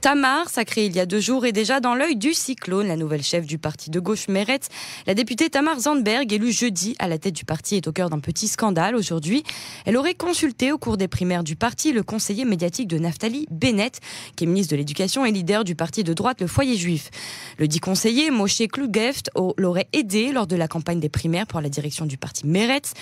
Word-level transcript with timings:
Tamar, 0.00 0.48
sacrée 0.48 0.86
il 0.86 0.94
y 0.94 1.00
a 1.00 1.06
deux 1.06 1.18
jours, 1.18 1.44
est 1.44 1.50
déjà 1.50 1.80
dans 1.80 1.96
l'œil 1.96 2.14
du 2.14 2.32
cyclone. 2.32 2.86
La 2.86 2.94
nouvelle 2.94 3.24
chef 3.24 3.46
du 3.46 3.58
parti 3.58 3.90
de 3.90 3.98
gauche 3.98 4.28
Meretz, 4.28 4.68
la 5.08 5.14
députée 5.14 5.50
Tamar 5.50 5.80
Zandberg, 5.80 6.32
élue 6.32 6.52
jeudi 6.52 6.94
à 7.00 7.08
la 7.08 7.18
tête 7.18 7.34
du 7.34 7.44
parti, 7.44 7.74
est 7.74 7.88
au 7.88 7.92
cœur 7.92 8.08
d'un 8.08 8.20
petit 8.20 8.46
scandale 8.46 8.94
aujourd'hui. 8.94 9.42
Elle 9.86 9.96
aurait 9.96 10.14
consulté 10.14 10.70
au 10.70 10.78
cours 10.78 10.98
des 10.98 11.08
primaires 11.08 11.42
du 11.42 11.56
parti 11.56 11.92
le 11.92 12.04
conseiller 12.04 12.44
médiatique 12.44 12.86
de 12.86 12.96
Naftali 12.96 13.48
Bennett, 13.50 13.98
qui 14.36 14.44
est 14.44 14.46
ministre 14.46 14.70
de 14.70 14.76
l'Éducation 14.76 15.26
et 15.26 15.32
leader 15.32 15.64
du 15.64 15.74
parti 15.74 16.04
de 16.04 16.12
droite 16.12 16.40
Le 16.40 16.46
Foyer 16.46 16.76
Juif. 16.76 17.10
Le 17.58 17.66
dit 17.66 17.80
conseiller, 17.80 18.30
Moshe 18.30 18.62
Klugeft, 18.72 19.32
l'aurait 19.56 19.88
aidé 19.92 20.30
lors 20.30 20.46
de 20.46 20.54
la 20.54 20.68
campagne 20.68 21.00
des 21.00 21.08
primaires 21.08 21.48
pour 21.48 21.60
la 21.60 21.68
direction 21.68 22.06
du 22.06 22.18
parti 22.18 22.46
Meretz. 22.46 22.92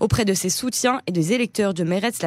Auprès 0.00 0.24
de 0.24 0.32
ses 0.32 0.48
soutiens 0.48 1.02
et 1.06 1.12
des 1.12 1.34
électeurs 1.34 1.74
de 1.74 1.84
Meretz, 1.84 2.22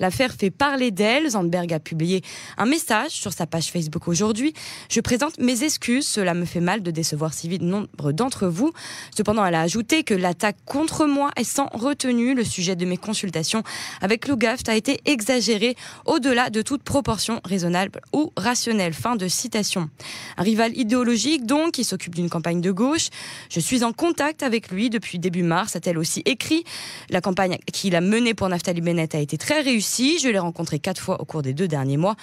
l'affaire 0.00 0.32
fait 0.32 0.50
parler 0.50 0.90
d'elle. 0.92 1.28
Zandberg 1.28 1.70
a 1.74 1.78
publié 1.78 2.22
un 2.56 2.64
message 2.64 3.10
sur 3.10 3.34
sa 3.34 3.46
page 3.46 3.65
Facebook 3.70 4.08
aujourd'hui. 4.08 4.54
Je 4.90 5.00
présente 5.00 5.38
mes 5.38 5.64
excuses. 5.64 6.06
Cela 6.06 6.34
me 6.34 6.44
fait 6.44 6.60
mal 6.60 6.82
de 6.82 6.90
décevoir 6.90 7.34
si 7.34 7.48
vite 7.48 7.62
nombre 7.62 8.12
d'entre 8.12 8.46
vous. 8.46 8.72
Cependant, 9.16 9.44
elle 9.44 9.54
a 9.54 9.60
ajouté 9.60 10.02
que 10.02 10.14
l'attaque 10.14 10.56
contre 10.64 11.06
moi 11.06 11.30
est 11.36 11.44
sans 11.44 11.68
retenue. 11.72 12.34
Le 12.34 12.44
sujet 12.44 12.76
de 12.76 12.84
mes 12.84 12.96
consultations 12.96 13.62
avec 14.00 14.28
Lugaft 14.28 14.68
a 14.68 14.74
été 14.74 15.00
exagéré 15.04 15.76
au-delà 16.04 16.50
de 16.50 16.62
toute 16.62 16.82
proportion 16.82 17.40
raisonnable 17.44 18.00
ou 18.12 18.32
rationnelle. 18.36 18.94
Fin 18.94 19.16
de 19.16 19.28
citation. 19.28 19.90
Un 20.36 20.42
rival 20.42 20.76
idéologique, 20.76 21.46
donc, 21.46 21.72
qui 21.72 21.84
s'occupe 21.84 22.14
d'une 22.14 22.30
campagne 22.30 22.60
de 22.60 22.70
gauche. 22.70 23.08
Je 23.50 23.60
suis 23.60 23.84
en 23.84 23.92
contact 23.92 24.42
avec 24.42 24.70
lui 24.70 24.90
depuis 24.90 25.18
début 25.18 25.42
mars, 25.42 25.76
a-t-elle 25.76 25.98
aussi 25.98 26.22
écrit. 26.24 26.64
La 27.10 27.20
campagne 27.20 27.58
qu'il 27.72 27.96
a 27.96 28.00
menée 28.00 28.34
pour 28.34 28.48
Naftali 28.48 28.80
Bennett 28.80 29.14
a 29.14 29.18
été 29.18 29.38
très 29.38 29.60
réussie. 29.60 30.18
Je 30.18 30.28
l'ai 30.28 30.38
rencontré 30.38 30.78
quatre 30.78 31.00
fois 31.00 31.20
au 31.20 31.24
cours 31.24 31.42
des 31.42 31.52
deux 31.52 31.68
derniers 31.68 31.96
mois. 31.96 32.16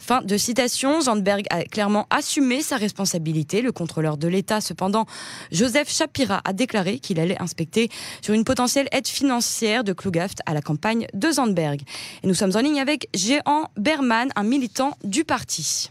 Fin 0.00 0.22
de 0.22 0.36
citation. 0.36 0.87
Zandberg 1.00 1.46
a 1.50 1.64
clairement 1.64 2.06
assumé 2.10 2.62
sa 2.62 2.76
responsabilité. 2.76 3.62
Le 3.62 3.72
contrôleur 3.72 4.16
de 4.16 4.28
l'État, 4.28 4.60
cependant, 4.60 5.06
Joseph 5.52 5.90
Shapira, 5.90 6.40
a 6.44 6.52
déclaré 6.52 6.98
qu'il 6.98 7.20
allait 7.20 7.40
inspecter 7.40 7.88
sur 8.22 8.34
une 8.34 8.44
potentielle 8.44 8.88
aide 8.92 9.06
financière 9.06 9.84
de 9.84 9.92
Klugaft 9.92 10.40
à 10.46 10.54
la 10.54 10.62
campagne 10.62 11.06
de 11.14 11.30
Zandberg. 11.30 11.82
Et 12.22 12.26
nous 12.26 12.34
sommes 12.34 12.52
en 12.54 12.60
ligne 12.60 12.80
avec 12.80 13.08
Géant 13.14 13.70
Berman, 13.76 14.30
un 14.36 14.44
militant 14.44 14.96
du 15.04 15.24
parti. 15.24 15.90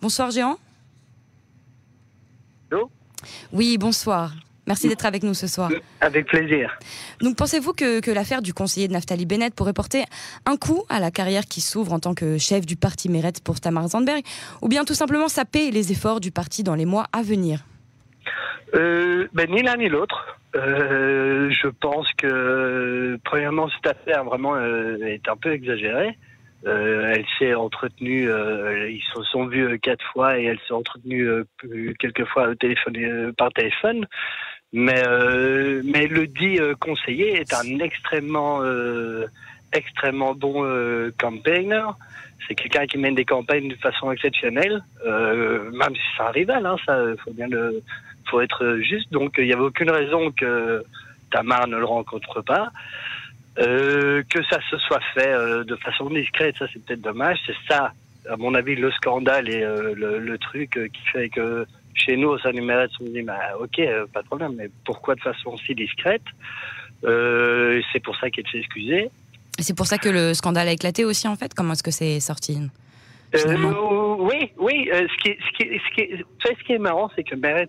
Bonsoir 0.00 0.30
Géant. 0.30 0.58
Allô? 2.70 2.90
Oui, 3.52 3.78
bonsoir. 3.78 4.32
Merci 4.68 4.86
d'être 4.86 5.06
avec 5.06 5.22
nous 5.22 5.32
ce 5.32 5.46
soir. 5.46 5.70
Avec 6.02 6.26
plaisir. 6.26 6.78
Donc 7.22 7.36
pensez-vous 7.36 7.72
que, 7.72 8.12
l'affaire 8.12 8.42
du 8.42 8.52
conseiller 8.52 8.86
de 8.86 8.92
Naftali 8.92 9.24
Bennett 9.24 9.54
pourrait 9.54 9.72
porter 9.72 10.04
un 10.44 10.56
coup 10.56 10.84
à 10.90 11.00
la 11.00 11.10
carrière 11.10 11.46
qui 11.46 11.62
s'ouvre 11.62 11.94
en 11.94 11.98
tant 11.98 12.14
que 12.14 12.36
chef 12.36 12.66
du 12.66 12.76
parti 12.76 13.08
Meretz 13.08 13.40
pour 13.40 13.60
Tamar 13.60 13.88
Zandberg? 13.88 14.22
Ou 14.60 14.68
bien 14.68 14.84
tout 14.84 14.94
simplement 14.94 15.28
saper 15.28 15.70
les 15.70 15.90
efforts 15.90 16.20
du 16.20 16.30
parti 16.30 16.62
dans 16.62 16.74
les 16.74 16.84
mois 16.84 17.06
à 17.14 17.22
venir? 17.22 17.64
Euh, 18.74 19.26
ben, 19.32 19.50
Ni 19.50 19.62
l'un 19.62 19.76
ni 19.76 19.88
l'autre. 19.88 20.38
Euh, 20.54 21.50
je 21.50 21.68
pense 21.68 22.12
que 22.14 23.18
premièrement 23.24 23.68
cette 23.70 23.86
affaire 23.86 24.24
vraiment 24.24 24.54
euh, 24.56 24.96
est 25.02 25.28
un 25.28 25.36
peu 25.36 25.52
exagérée. 25.52 26.18
elle 26.66 27.24
s'est 27.38 27.54
entretenue, 27.54 28.28
ils 28.90 29.04
se 29.14 29.22
sont 29.22 29.46
vus 29.46 29.78
quatre 29.78 30.04
fois 30.12 30.38
et 30.38 30.44
elle 30.44 30.58
s'est 30.66 30.74
entretenue 30.74 31.26
quelques 31.98 32.26
fois 32.26 32.48
au 32.48 32.54
téléphone, 32.54 33.32
par 33.36 33.50
téléphone. 33.52 34.06
Mais, 34.72 35.02
euh, 35.06 35.82
mais 35.84 36.06
le 36.06 36.26
dit 36.26 36.58
euh, 36.60 36.74
conseiller 36.74 37.40
est 37.40 37.54
un 37.54 37.78
extrêmement, 37.78 38.62
euh, 38.62 39.26
extrêmement 39.72 40.34
bon 40.34 40.64
euh, 40.64 41.10
campaigner. 41.18 41.84
C'est 42.46 42.54
quelqu'un 42.54 42.86
qui 42.86 42.98
mène 42.98 43.14
des 43.14 43.24
campagnes 43.24 43.68
de 43.68 43.74
façon 43.76 44.10
exceptionnelle, 44.12 44.82
même 45.04 45.94
si 45.94 46.02
c'est 46.16 46.22
un 46.22 46.30
rival. 46.30 46.64
Hein, 46.64 46.76
ça, 46.86 46.98
faut 47.22 47.32
bien 47.32 47.48
le, 47.48 47.82
faut 48.30 48.40
être 48.40 48.78
juste. 48.80 49.12
Donc, 49.12 49.34
il 49.38 49.44
n'y 49.44 49.52
avait 49.52 49.62
aucune 49.62 49.90
raison 49.90 50.30
que 50.30 50.82
Tamar 51.30 51.66
ne 51.66 51.76
le 51.76 51.84
rencontre 51.84 52.40
pas. 52.40 52.70
que 53.56 54.42
ça 54.48 54.60
se 54.70 54.78
soit 54.78 55.02
fait 55.12 55.64
de 55.64 55.76
façon 55.76 56.08
discrète, 56.08 56.56
ça 56.58 56.66
c'est 56.72 56.82
peut-être 56.82 57.02
dommage. 57.02 57.38
C'est 57.44 57.56
ça, 57.68 57.92
à 58.30 58.36
mon 58.38 58.54
avis, 58.54 58.76
le 58.76 58.90
scandale 58.92 59.50
et 59.50 59.60
le, 59.60 60.18
le, 60.18 60.38
truc 60.38 60.70
qui 60.70 61.02
fait 61.12 61.28
que 61.28 61.66
chez 61.98 62.16
nous, 62.16 62.28
au 62.28 62.38
sein 62.38 62.52
du 62.52 62.60
on 62.62 62.88
se 62.88 63.10
dit, 63.10 63.22
bah, 63.22 63.38
ok, 63.60 63.78
euh, 63.80 64.06
pas 64.12 64.22
de 64.22 64.26
problème, 64.26 64.54
mais 64.56 64.70
pourquoi 64.84 65.14
de 65.14 65.20
façon 65.20 65.56
si 65.56 65.74
discrète 65.74 66.22
euh, 67.04 67.80
C'est 67.92 68.00
pour 68.00 68.16
ça 68.16 68.30
qu'elle 68.30 68.46
s'est 68.50 68.58
excusée. 68.58 69.10
C'est 69.58 69.76
pour 69.76 69.86
ça 69.86 69.98
que 69.98 70.08
le 70.08 70.34
scandale 70.34 70.68
a 70.68 70.72
éclaté 70.72 71.04
aussi, 71.04 71.26
en 71.26 71.36
fait 71.36 71.52
Comment 71.54 71.72
est-ce 71.72 71.82
que 71.82 71.90
c'est 71.90 72.20
sorti 72.20 72.58
euh, 73.34 74.16
Oui, 74.18 74.52
oui. 74.58 74.88
ce, 74.92 75.22
qui 75.22 75.30
est, 75.30 75.38
ce, 75.40 75.56
qui 75.56 75.78
ce, 75.78 76.06
qui 76.06 76.24
ce 76.58 76.64
qui 76.64 76.72
est 76.72 76.78
marrant, 76.78 77.10
c'est 77.16 77.24
que 77.24 77.34
Meret 77.34 77.68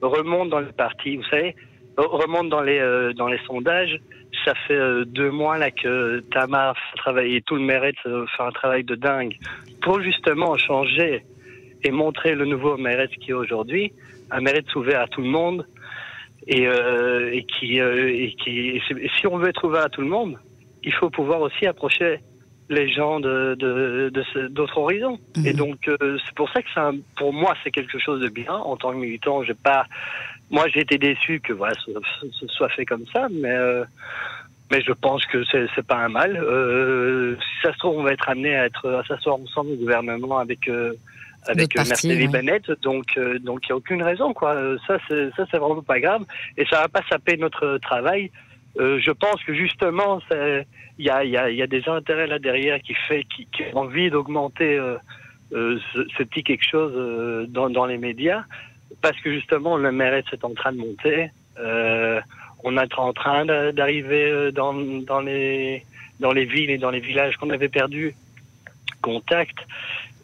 remonte 0.00 0.50
dans 0.50 0.60
le 0.60 0.72
parti, 0.72 1.16
vous 1.16 1.24
savez, 1.24 1.54
remonte 1.96 2.48
dans 2.48 2.62
les, 2.62 3.12
dans 3.16 3.28
les 3.28 3.38
sondages. 3.46 4.00
Ça 4.44 4.54
fait 4.66 5.04
deux 5.06 5.30
mois 5.30 5.58
là 5.58 5.70
que 5.70 6.20
Tamar 6.30 6.76
travaille 6.96 7.36
et 7.36 7.42
tout 7.42 7.56
le 7.56 7.62
Meret 7.62 7.94
fait 8.02 8.42
un 8.42 8.50
travail 8.50 8.84
de 8.84 8.94
dingue 8.94 9.36
pour 9.82 10.00
justement 10.00 10.56
changer 10.56 11.24
et 11.82 11.90
montrer 11.90 12.34
le 12.34 12.44
nouveau 12.44 12.76
Meretz 12.76 13.12
qui 13.20 13.30
est 13.30 13.34
aujourd'hui, 13.34 13.92
un 14.30 14.40
Meretz 14.40 14.74
ouvert 14.74 15.02
à 15.02 15.08
tout 15.08 15.20
le 15.20 15.28
monde 15.28 15.66
et, 16.46 16.66
euh, 16.66 17.32
et 17.32 17.44
qui, 17.44 17.80
euh, 17.80 18.08
et 18.08 18.34
qui 18.34 18.80
si 19.18 19.26
on 19.26 19.38
veut 19.38 19.48
être 19.48 19.64
ouvert 19.64 19.84
à 19.84 19.88
tout 19.88 20.00
le 20.00 20.08
monde, 20.08 20.38
il 20.82 20.92
faut 20.94 21.10
pouvoir 21.10 21.40
aussi 21.40 21.66
approcher 21.66 22.20
les 22.68 22.88
gens 22.88 23.20
de 23.20 23.56
d'autres 24.48 24.78
horizons. 24.78 25.18
Et 25.44 25.52
mhm. 25.52 25.56
donc 25.56 25.88
euh, 25.88 26.18
c'est 26.24 26.34
pour 26.34 26.50
ça 26.50 26.62
que 26.62 26.70
ça, 26.74 26.90
pour 27.16 27.32
moi 27.32 27.54
c'est 27.62 27.70
quelque 27.70 27.98
chose 27.98 28.20
de 28.20 28.28
bien 28.28 28.52
en 28.52 28.76
tant 28.76 28.90
que 28.90 28.96
militant. 28.96 29.42
J'ai 29.44 29.54
pas, 29.54 29.86
moi 30.50 30.64
j'ai 30.72 30.80
été 30.80 30.98
déçu 30.98 31.40
que 31.40 31.52
voilà 31.52 31.74
ce, 31.84 31.92
ce, 32.32 32.46
soit 32.48 32.68
fait 32.70 32.84
comme 32.84 33.04
ça, 33.12 33.28
mais 33.30 33.50
euh, 33.50 33.84
mais 34.70 34.80
je 34.82 34.92
pense 34.92 35.24
que 35.26 35.44
c'est 35.44 35.86
pas 35.86 35.98
un 35.98 36.08
mal. 36.08 36.36
Euh, 36.36 37.36
si 37.36 37.62
ça 37.62 37.72
se 37.72 37.78
trouve 37.78 37.98
on 37.98 38.02
va 38.02 38.12
être 38.12 38.28
amené 38.28 38.56
à 38.56 38.66
être 38.66 38.88
à 38.90 39.04
s'asseoir 39.04 39.36
ensemble 39.36 39.72
au 39.72 39.76
gouvernement 39.76 40.38
avec 40.38 40.68
avec 41.48 41.76
Mercedes 41.76 42.30
Bennett, 42.30 42.70
donc 42.82 43.16
euh, 43.16 43.38
donc 43.38 43.60
il 43.64 43.70
y 43.70 43.72
a 43.72 43.76
aucune 43.76 44.02
raison 44.02 44.32
quoi. 44.32 44.54
Euh, 44.54 44.78
ça 44.86 44.98
c'est 45.08 45.30
ça 45.36 45.46
c'est 45.50 45.58
vraiment 45.58 45.82
pas 45.82 46.00
grave 46.00 46.24
et 46.56 46.64
ça 46.66 46.82
va 46.82 46.88
pas 46.88 47.02
saper 47.08 47.36
notre 47.36 47.78
travail. 47.78 48.30
Euh, 48.78 48.98
je 49.00 49.10
pense 49.10 49.42
que 49.44 49.54
justement 49.54 50.20
il 50.30 51.04
y 51.04 51.10
a 51.10 51.24
il 51.24 51.30
y 51.30 51.36
a 51.36 51.50
il 51.50 51.56
y 51.56 51.62
a 51.62 51.66
des 51.66 51.88
intérêts 51.88 52.26
là 52.26 52.38
derrière 52.38 52.80
qui 52.80 52.94
fait 52.94 53.24
qui, 53.24 53.46
qui 53.46 53.62
ont 53.72 53.78
envie 53.78 54.10
d'augmenter 54.10 54.78
ce, 55.50 55.78
ce, 55.94 56.22
petit 56.22 56.42
quelque 56.42 56.64
chose 56.64 57.48
dans 57.48 57.70
dans 57.70 57.86
les 57.86 57.98
médias 57.98 58.44
parce 59.00 59.18
que 59.20 59.32
justement 59.32 59.76
le 59.76 59.92
mérite 59.92 60.26
est 60.32 60.44
en 60.44 60.54
train 60.54 60.72
de 60.72 60.78
monter. 60.78 61.30
on 62.64 62.76
est 62.76 62.98
en 62.98 63.12
train 63.12 63.44
d'arriver 63.72 64.50
dans 64.52 64.74
dans 64.74 65.20
les 65.20 65.84
dans 66.20 66.32
les 66.32 66.44
villes 66.44 66.70
et 66.70 66.78
dans 66.78 66.90
les 66.90 67.00
villages 67.00 67.36
qu'on 67.36 67.50
avait 67.50 67.68
perdu 67.68 68.14
contact 69.02 69.58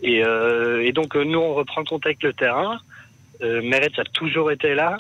et, 0.03 0.25
euh, 0.25 0.85
et 0.85 0.93
donc, 0.93 1.17
euh, 1.17 1.25
nous, 1.25 1.39
on 1.39 1.55
reprend 1.55 1.85
contact 1.85 2.23
le 2.25 2.33
terrain. 2.33 2.79
Euh, 3.43 3.63
Meretz 3.63 3.99
a 3.99 4.05
toujours 4.05 4.51
été 4.51 4.75
là. 4.75 4.99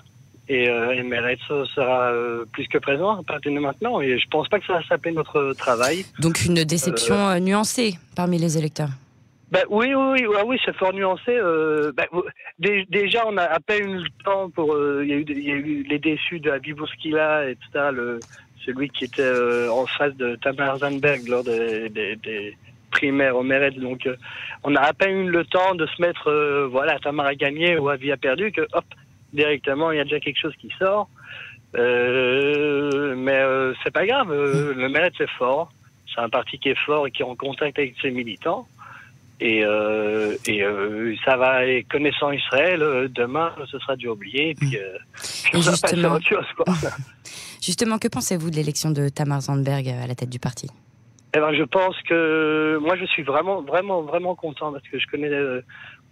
Et, 0.48 0.68
euh, 0.68 0.92
et 0.92 1.02
Meretz 1.02 1.40
sera 1.74 2.10
euh, 2.10 2.44
plus 2.52 2.66
que 2.68 2.78
présent 2.78 3.20
à 3.20 3.22
partir 3.22 3.52
de 3.52 3.58
maintenant. 3.58 4.00
Et 4.00 4.18
je 4.18 4.28
pense 4.28 4.48
pas 4.48 4.58
que 4.58 4.66
ça 4.66 4.74
va 4.74 4.82
saper 4.84 5.12
notre 5.12 5.52
travail. 5.54 6.04
Donc, 6.20 6.44
une 6.44 6.64
déception 6.64 7.38
nuancée 7.40 7.94
parmi 8.16 8.38
les 8.38 8.56
électeurs 8.56 8.90
ben, 9.50 9.64
oui, 9.68 9.92
oui, 9.94 10.24
oui, 10.26 10.36
oui, 10.46 10.58
c'est 10.64 10.74
fort 10.74 10.94
nuancé. 10.94 11.38
Ben, 11.94 12.06
déjà, 12.88 13.26
on 13.26 13.36
a 13.36 13.42
à 13.42 13.60
peine 13.60 13.90
eu 13.90 13.98
le 13.98 14.24
temps 14.24 14.48
pour. 14.48 14.74
Il 15.02 15.08
y, 15.08 15.44
y, 15.44 15.50
a 15.50 15.54
eu 15.54 15.84
les 15.86 15.98
déçus 15.98 16.40
de 16.40 16.50
Abibouskila 16.50 17.50
et 17.50 17.56
tout 17.56 17.68
ça, 17.70 17.92
le, 17.92 18.18
celui 18.64 18.88
qui 18.88 19.04
était 19.04 19.68
en 19.68 19.84
face 19.84 20.14
de 20.16 20.36
Tamar 20.36 20.78
Zandberg 20.78 21.28
lors 21.28 21.44
des, 21.44 21.90
des, 21.90 22.16
des, 22.16 22.56
primaire 22.92 23.36
au 23.36 23.42
Mérette. 23.42 23.78
Donc, 23.78 24.06
euh, 24.06 24.16
on 24.62 24.76
a 24.76 24.80
à 24.80 24.92
peine 24.92 25.26
eu 25.26 25.30
le 25.30 25.44
temps 25.44 25.74
de 25.74 25.86
se 25.86 26.00
mettre, 26.00 26.28
euh, 26.28 26.68
voilà, 26.70 27.00
Tamar 27.00 27.26
a 27.26 27.34
gagné 27.34 27.76
ou 27.76 27.88
Avi 27.88 28.12
a 28.12 28.16
perdu, 28.16 28.52
que 28.52 28.60
hop, 28.72 28.84
directement, 29.32 29.90
il 29.90 29.96
y 29.96 30.00
a 30.00 30.04
déjà 30.04 30.20
quelque 30.20 30.38
chose 30.38 30.54
qui 30.60 30.70
sort. 30.78 31.08
Euh, 31.76 33.14
mais 33.16 33.40
c'est 33.82 33.90
pas 33.90 34.06
grave, 34.06 34.30
le 34.30 34.88
Mérette 34.88 35.14
c'est 35.18 35.30
fort. 35.30 35.72
C'est 36.14 36.20
un 36.20 36.28
parti 36.28 36.58
qui 36.58 36.68
est 36.68 36.78
fort 36.86 37.06
et 37.06 37.10
qui 37.10 37.22
est 37.22 37.24
en 37.24 37.34
contact 37.34 37.78
avec 37.78 37.94
ses 38.00 38.10
militants. 38.10 38.68
Et, 39.40 39.60
et 40.46 41.18
ça 41.24 41.36
va, 41.36 41.64
et 41.64 41.84
connaissant 41.84 42.30
Israël, 42.30 43.08
demain, 43.10 43.52
ce 43.70 43.78
sera 43.78 43.96
dû 43.96 44.08
oublier. 44.08 44.50
Et 44.50 44.54
puis, 44.54 44.76
et 45.54 45.62
justement, 45.62 46.12
autre 46.12 46.28
chose, 46.28 46.46
quoi. 46.54 46.66
justement, 47.62 47.96
que 47.96 48.08
pensez-vous 48.08 48.50
de 48.50 48.56
l'élection 48.56 48.90
de 48.90 49.08
Tamar 49.08 49.40
Zandberg 49.40 49.88
à 49.88 50.06
la 50.06 50.14
tête 50.14 50.30
du 50.30 50.38
parti? 50.38 50.68
Eh 51.34 51.38
ben, 51.38 51.54
je 51.54 51.62
pense 51.62 52.00
que 52.02 52.78
moi, 52.82 52.96
je 52.96 53.06
suis 53.06 53.22
vraiment, 53.22 53.62
vraiment, 53.62 54.02
vraiment 54.02 54.34
content 54.34 54.72
parce 54.72 54.86
que 54.88 54.98
je 54.98 55.06
connais. 55.06 55.32
Euh, 55.32 55.62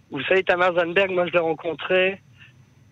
vous 0.09 0.21
savez, 0.23 0.43
Tamar 0.43 0.73
Zandberg, 0.73 1.11
moi, 1.11 1.27
je 1.27 1.31
l'ai 1.31 1.39
rencontré 1.39 2.19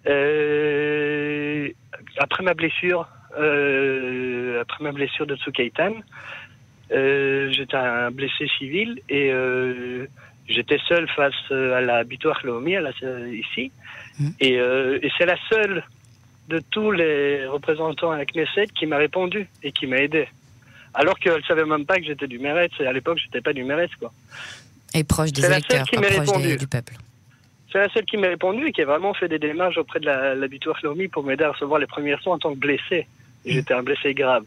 euh, 0.08 1.70
après 2.18 2.44
ma 2.44 2.54
blessure, 2.54 3.08
euh, 3.38 4.62
après 4.62 4.84
ma 4.84 4.92
blessure 4.92 5.26
de 5.26 5.36
Tsukaitan. 5.36 5.94
Euh, 6.92 7.52
J'étais 7.52 7.78
un 7.78 8.12
blessé 8.12 8.48
civil 8.58 9.02
et 9.10 9.32
euh, 9.32 10.06
j'étais 10.48 10.80
seul 10.88 11.08
face 11.10 11.52
à 11.52 11.82
la 11.82 12.04
Bitoire 12.04 12.40
Lomi, 12.44 12.76
à 12.76 12.82
la, 12.82 12.92
ici. 13.32 13.72
Mmh. 14.20 14.30
Et, 14.40 14.54
et 14.54 15.12
c'est 15.18 15.26
la 15.26 15.38
seule 15.50 15.84
de 16.48 16.60
tous 16.72 16.92
les 16.92 17.46
représentants 17.46 18.12
à 18.12 18.18
la 18.18 18.26
Knesset 18.26 18.68
qui 18.68 18.86
m'a 18.86 18.98
répondu 18.98 19.48
et 19.64 19.72
qui 19.72 19.88
m'a 19.88 19.98
aidé. 19.98 20.28
Alors 20.94 21.20
qu'elle 21.20 21.38
ne 21.38 21.42
savait 21.44 21.66
même 21.66 21.86
pas 21.86 21.98
que 21.98 22.04
j'étais 22.04 22.28
du 22.28 22.40
Meretz. 22.40 22.74
Et 22.80 22.88
à 22.88 22.94
l'époque, 22.94 23.20
j'étais 23.24 23.42
pas 23.42 23.54
du 23.54 23.64
Meretz, 23.64 23.96
quoi. 24.00 24.12
Et 24.94 25.04
proche 25.04 25.32
des 25.32 25.46
électeurs, 25.46 25.86
pas 25.90 26.02
proche 26.24 26.58
du 26.58 26.68
peuple. 26.68 26.96
C'est 27.72 27.78
la 27.78 27.90
seule 27.90 28.06
qui 28.06 28.18
m'a 28.18 28.28
répondu 28.28 28.68
et 28.68 28.72
qui 28.72 28.82
a 28.82 28.86
vraiment 28.86 29.14
fait 29.14 29.28
des 29.28 29.38
démarches 29.38 29.78
auprès 29.78 30.00
de 30.00 30.06
la, 30.06 30.34
la 30.34 30.48
pour 31.12 31.24
m'aider 31.24 31.44
à 31.44 31.52
recevoir 31.52 31.80
les 31.80 31.86
premiers 31.86 32.18
soins 32.18 32.36
en 32.36 32.40
tant 32.40 32.54
que 32.54 32.60
blessé. 32.60 33.06
Mmh. 33.46 33.52
J'étais 33.52 33.74
un 33.76 33.84
blessé 33.84 34.14
grave. 34.16 34.46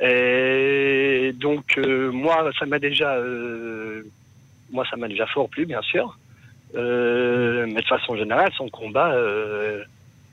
Et 0.00 1.32
donc, 1.34 1.76
euh, 1.76 2.10
moi, 2.10 2.50
ça 2.58 2.64
m'a 2.64 2.78
déjà, 2.78 3.16
euh, 3.16 4.02
moi, 4.70 4.86
ça 4.88 4.96
m'a 4.96 5.08
déjà 5.08 5.26
fort 5.26 5.48
plu, 5.48 5.66
bien 5.66 5.82
sûr. 5.82 6.18
Euh, 6.74 7.66
mais 7.66 7.82
de 7.82 7.86
façon 7.86 8.16
générale, 8.16 8.52
son 8.56 8.68
combat 8.68 9.14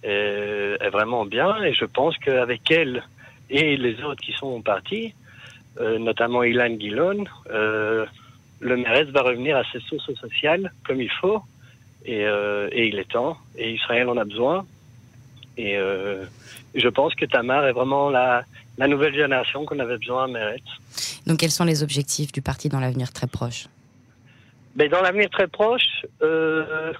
est, 0.03 0.77
est, 0.79 0.89
vraiment 0.89 1.25
bien. 1.25 1.61
Et 1.63 1.73
je 1.73 1.85
pense 1.85 2.17
qu'avec 2.17 2.69
elle 2.71 3.03
et 3.49 3.75
les 3.75 4.01
autres 4.03 4.21
qui 4.21 4.33
sont 4.33 4.61
partis, 4.61 5.13
notamment 5.79 6.43
Ilan 6.43 6.71
Guillon, 6.71 7.25
le 7.49 8.77
Mérès 8.77 9.07
va 9.09 9.21
revenir 9.21 9.57
à 9.57 9.63
ses 9.71 9.79
sources 9.81 10.13
sociales 10.15 10.71
comme 10.85 11.01
il 11.01 11.11
faut. 11.11 11.41
Et, 12.05 12.21
et 12.21 12.87
il 12.87 12.99
est 12.99 13.09
temps. 13.09 13.37
Et 13.57 13.73
Israël 13.73 14.07
en 14.09 14.17
a 14.17 14.25
besoin. 14.25 14.65
Et 15.57 15.75
je 16.75 16.87
pense 16.87 17.15
que 17.15 17.25
Tamar 17.25 17.65
est 17.65 17.73
vraiment 17.73 18.09
la, 18.09 18.43
la 18.77 18.87
nouvelle 18.87 19.15
génération 19.15 19.65
qu'on 19.65 19.79
avait 19.79 19.97
besoin 19.97 20.25
à 20.25 20.27
Meretz. 20.27 20.63
Donc, 21.25 21.39
quels 21.39 21.51
sont 21.51 21.65
les 21.65 21.83
objectifs 21.83 22.31
du 22.31 22.41
parti 22.41 22.69
dans 22.69 22.79
l'avenir 22.79 23.11
très 23.11 23.27
proche? 23.27 23.67
Ben, 24.75 24.89
Dans 24.89 25.01
l'avenir 25.01 25.29
très 25.29 25.47
proche, 25.47 26.05
euh, 26.21 26.93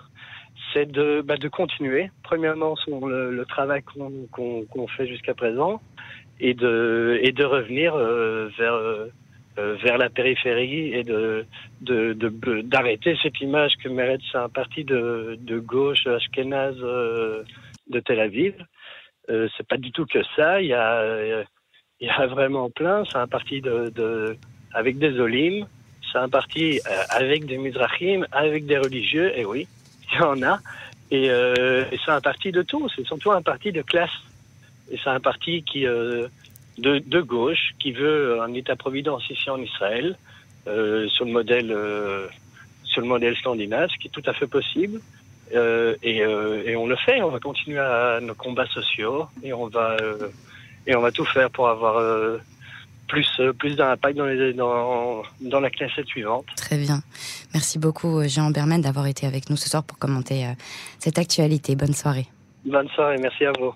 c'est 0.74 0.90
de, 0.90 1.22
bah, 1.22 1.38
de 1.38 1.48
continuer, 1.48 2.10
premièrement, 2.24 2.76
sur 2.76 3.08
le, 3.08 3.46
travail 3.46 3.84
qu'on 3.84 4.88
fait 4.96 5.08
jusqu'à 5.08 5.34
présent, 5.34 5.82
et 6.40 6.54
de, 6.54 7.44
revenir 7.44 7.96
euh, 7.96 8.50
vers, 8.58 8.74
euh, 8.74 9.08
vers 9.58 9.98
la 9.98 10.10
périphérie 10.10 10.94
et 10.94 11.04
d'arrêter 11.82 13.18
cette 13.22 13.40
image 13.42 13.74
que 13.84 13.90
c'est 14.32 14.38
un 14.38 14.50
parti 14.50 14.84
de, 14.84 15.60
gauche 15.60 16.08
ashkénaze 16.08 16.78
de 16.78 18.00
Tel 18.00 18.20
Aviv. 18.20 18.54
Euh, 19.30 19.48
c'est 19.58 19.68
pas 19.68 19.78
du 19.78 19.92
tout 19.92 20.06
que 20.06 20.20
ça. 20.36 20.62
Il 20.62 20.68
y 20.68 20.74
a, 20.74 21.44
a 22.08 22.28
vraiment 22.28 22.70
plein. 22.70 23.04
C'est 23.06 23.18
un 23.18 23.28
parti 23.28 23.62
de, 23.62 24.38
avec 24.74 24.98
des 24.98 25.20
olim, 25.20 25.66
c'est 26.12 26.20
un 26.20 26.30
parti 26.30 26.80
euh, 26.80 27.04
avec 27.10 27.46
des 27.46 27.58
mizrachim, 27.58 28.26
avec 28.32 28.66
des 28.66 28.78
religieux, 28.78 29.32
et 29.38 29.46
oui, 29.46 29.68
il 30.12 30.20
y 30.20 30.22
en 30.22 30.42
a. 30.44 30.60
Et, 31.12 31.30
euh, 31.30 31.86
et 31.92 32.00
c'est 32.04 32.12
un 32.12 32.22
parti 32.22 32.52
de 32.52 32.62
tout, 32.62 32.88
c'est 32.96 33.06
surtout 33.06 33.32
un 33.32 33.42
parti 33.42 33.72
de 33.72 33.82
classe. 33.82 34.12
Et 34.92 35.00
c'est 35.04 35.10
un 35.10 35.20
parti 35.20 35.64
qui, 35.64 35.86
euh, 35.86 36.28
de, 36.78 37.00
de, 37.00 37.22
gauche 37.22 37.74
qui 37.80 37.92
veut 37.92 38.42
un 38.42 38.54
État-providence 38.54 39.30
ici 39.30 39.50
en 39.50 39.58
Israël, 39.58 40.18
euh, 40.68 41.08
sur 41.10 41.26
le 41.26 41.32
modèle 41.32 41.72
euh, 41.72 42.28
sur 42.84 43.02
le 43.02 43.08
modèle 43.08 43.36
scandinave, 43.36 43.90
ce 43.90 43.98
qui 43.98 44.08
est 44.08 44.12
tout 44.12 44.24
à 44.26 44.34
fait 44.34 44.48
possible. 44.48 45.02
Et, 45.52 46.18
et, 46.18 46.76
on 46.76 46.88
le 46.88 46.96
fait, 46.96 47.22
on 47.22 47.30
va 47.30 47.40
continuer 47.40 47.78
à 47.78 48.20
nos 48.20 48.34
combats 48.34 48.66
sociaux 48.66 49.28
et 49.44 49.54
on 49.54 49.68
va 49.68 49.96
et 50.88 50.96
on 50.96 51.02
va 51.02 51.12
tout 51.12 51.26
faire 51.26 51.52
pour 51.52 51.70
avoir 51.70 52.02
plus, 53.08 53.30
plus 53.60 53.76
d'impact 53.76 54.18
dans, 54.18 54.54
dans, 54.56 55.22
dans, 55.42 55.60
la 55.60 55.70
classe 55.70 55.92
suivante. 56.08 56.46
Très 56.58 56.78
bien. 56.78 57.02
Merci 57.54 57.78
beaucoup, 57.78 58.28
Jean 58.28 58.50
Berman, 58.50 58.82
d'avoir 58.82 59.06
été 59.06 59.28
avec 59.28 59.52
nous 59.52 59.56
ce 59.56 59.70
soir 59.70 59.84
pour 59.84 60.00
commenter 60.00 60.48
cette 60.98 61.20
actualité. 61.20 61.76
Bonne 61.76 61.94
soirée. 61.94 62.26
Bonne 62.66 62.90
soirée, 62.90 63.18
merci 63.20 63.46
à 63.46 63.52
vous. 63.52 63.76